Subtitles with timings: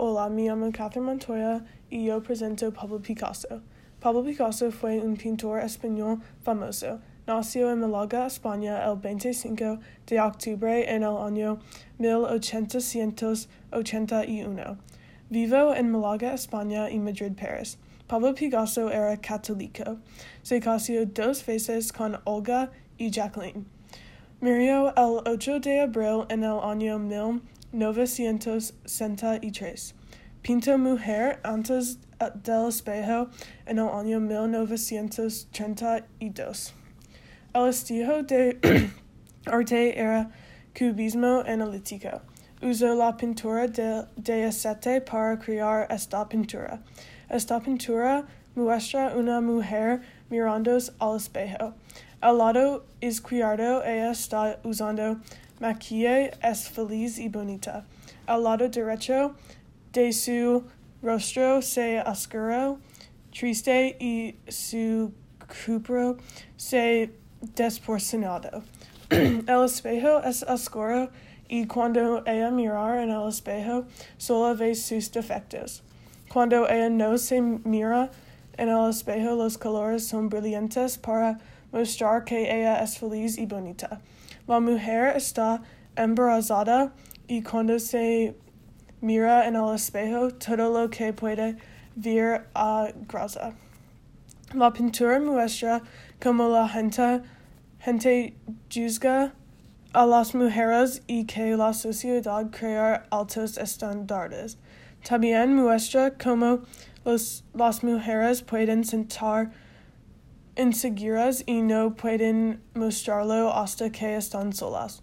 [0.00, 3.62] Hola, me llamo Catherine Montoya y yo presento Pablo Picasso.
[4.00, 7.00] Pablo Picasso fue un pintor español famoso.
[7.26, 11.58] Nació en Málaga, España, el 25 de octubre en el año
[11.98, 14.78] 1881.
[15.30, 17.76] Vivo en Málaga, España y Madrid, Paris.
[18.06, 19.98] Pablo Picasso era católico.
[20.44, 23.66] Se casó dos veces con Olga y Jacqueline.
[24.40, 27.00] Murió el 8 de abril en el año
[27.72, 29.94] 1963.
[30.42, 31.98] Pintó Mujer antes
[32.42, 33.28] del espejo
[33.66, 36.74] en el año 1932.
[37.54, 38.58] El estilo de
[39.46, 40.30] arte era
[40.78, 42.20] cubismo analítico.
[42.62, 46.80] Usó la pintura de, de aceite para crear esta pintura.
[47.28, 51.74] Esta pintura muestra una mujer mirando al espejo.
[52.20, 55.18] Al lado izquierdo ella está usando
[55.60, 57.84] maquillaje, es feliz y bonita.
[58.26, 59.34] Al lado derecho
[59.92, 60.64] de su
[61.02, 62.78] rostro se oscuro,
[63.32, 65.12] triste y su
[65.64, 66.16] cuerpo
[66.56, 67.12] se
[67.54, 68.62] desporcionado.
[69.10, 71.10] el espejo es oscuro
[71.48, 73.86] y cuando ella mira en el espejo
[74.18, 75.82] solo ve sus defectos.
[76.32, 78.10] Cuando ella no se mira
[78.58, 81.38] en el espejo los colores son brillantes para
[81.72, 84.00] mostrar que ella es feliz y bonita.
[84.48, 85.60] La mujer está
[85.94, 86.94] embarazada
[87.26, 88.34] y cuando se
[89.02, 91.58] mira en el espejo todo lo que puede
[91.94, 93.52] ver a grasa.
[94.54, 95.82] La pintura muestra
[96.18, 97.20] cómo la gente,
[97.78, 98.34] gente
[98.72, 99.34] juzga
[99.92, 104.56] a las mujeres y que la sociedad crea altos estándares.
[105.06, 106.60] También muestra cómo
[107.04, 109.50] los, las mujeres pueden sentar
[110.58, 115.02] inseguras y no pueden mostrarlo hasta que están solas.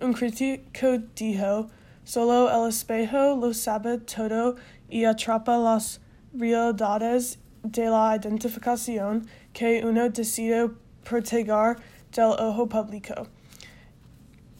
[0.00, 1.68] Un crítico dijo,
[2.04, 4.56] solo el espejo lo sabe todo
[4.88, 6.00] y atrapa las
[6.34, 10.70] realidades de la identificación que uno decide
[11.04, 11.76] proteger
[12.12, 13.26] del ojo público.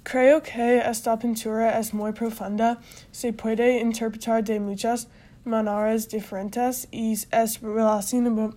[0.03, 2.78] Creo que esta pintura es muy profunda,
[3.12, 5.09] se puede interpretar de muchas
[5.44, 8.56] maneras diferentes y es relacionable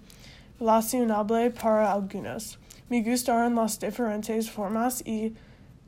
[1.50, 2.60] para algunos.
[2.90, 5.34] Me gustaron las diferentes formas y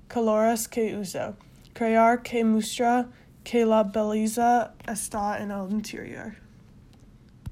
[0.08, 1.36] colores que uso.
[1.74, 3.08] Crear que muestra
[3.44, 6.45] que la belleza está en el interior.